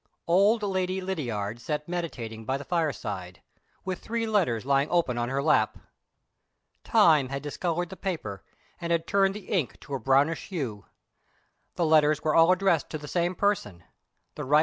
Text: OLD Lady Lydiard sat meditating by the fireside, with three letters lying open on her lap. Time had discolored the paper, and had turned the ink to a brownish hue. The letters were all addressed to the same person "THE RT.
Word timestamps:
OLD 0.25 0.63
Lady 0.63 0.99
Lydiard 0.99 1.59
sat 1.61 1.87
meditating 1.87 2.43
by 2.43 2.57
the 2.57 2.63
fireside, 2.65 3.43
with 3.85 3.99
three 3.99 4.25
letters 4.25 4.65
lying 4.65 4.89
open 4.89 5.15
on 5.15 5.29
her 5.29 5.43
lap. 5.43 5.77
Time 6.83 7.29
had 7.29 7.43
discolored 7.43 7.89
the 7.89 7.95
paper, 7.95 8.43
and 8.79 8.91
had 8.91 9.05
turned 9.05 9.35
the 9.35 9.49
ink 9.49 9.79
to 9.79 9.93
a 9.93 9.99
brownish 9.99 10.47
hue. 10.47 10.87
The 11.75 11.85
letters 11.85 12.23
were 12.23 12.33
all 12.33 12.51
addressed 12.51 12.89
to 12.89 12.97
the 12.97 13.07
same 13.07 13.35
person 13.35 13.83
"THE 14.33 14.43
RT. 14.43 14.59